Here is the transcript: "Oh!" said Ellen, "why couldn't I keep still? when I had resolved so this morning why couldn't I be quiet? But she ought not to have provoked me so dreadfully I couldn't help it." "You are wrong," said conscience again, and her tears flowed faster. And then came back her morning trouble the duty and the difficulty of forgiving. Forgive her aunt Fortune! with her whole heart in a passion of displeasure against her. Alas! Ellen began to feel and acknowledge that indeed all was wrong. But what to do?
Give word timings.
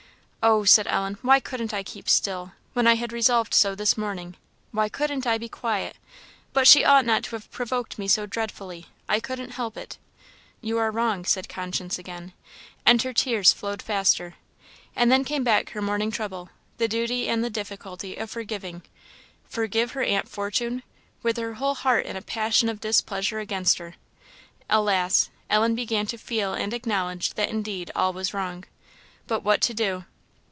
"Oh!" 0.43 0.63
said 0.63 0.87
Ellen, 0.87 1.19
"why 1.21 1.39
couldn't 1.39 1.71
I 1.71 1.83
keep 1.83 2.09
still? 2.09 2.53
when 2.73 2.87
I 2.87 2.95
had 2.95 3.13
resolved 3.13 3.53
so 3.53 3.75
this 3.75 3.95
morning 3.95 4.35
why 4.71 4.89
couldn't 4.89 5.27
I 5.27 5.37
be 5.37 5.47
quiet? 5.47 5.97
But 6.51 6.67
she 6.67 6.83
ought 6.83 7.05
not 7.05 7.21
to 7.25 7.35
have 7.35 7.51
provoked 7.51 7.99
me 7.99 8.07
so 8.07 8.25
dreadfully 8.25 8.87
I 9.07 9.19
couldn't 9.19 9.51
help 9.51 9.77
it." 9.77 9.99
"You 10.59 10.79
are 10.79 10.89
wrong," 10.89 11.25
said 11.25 11.47
conscience 11.47 11.99
again, 11.99 12.33
and 12.87 13.03
her 13.03 13.13
tears 13.13 13.53
flowed 13.53 13.83
faster. 13.83 14.33
And 14.95 15.11
then 15.11 15.23
came 15.23 15.43
back 15.43 15.69
her 15.69 15.81
morning 15.81 16.09
trouble 16.09 16.49
the 16.79 16.87
duty 16.87 17.27
and 17.29 17.43
the 17.43 17.51
difficulty 17.51 18.15
of 18.15 18.31
forgiving. 18.31 18.81
Forgive 19.45 19.91
her 19.91 20.01
aunt 20.03 20.27
Fortune! 20.27 20.81
with 21.21 21.37
her 21.37 21.53
whole 21.53 21.75
heart 21.75 22.07
in 22.07 22.15
a 22.15 22.21
passion 22.23 22.67
of 22.67 22.81
displeasure 22.81 23.37
against 23.37 23.77
her. 23.77 23.93
Alas! 24.71 25.29
Ellen 25.51 25.75
began 25.75 26.07
to 26.07 26.17
feel 26.17 26.53
and 26.55 26.73
acknowledge 26.73 27.35
that 27.35 27.49
indeed 27.49 27.91
all 27.95 28.11
was 28.11 28.33
wrong. 28.33 28.63
But 29.27 29.43
what 29.43 29.61
to 29.61 29.75
do? 29.75 30.05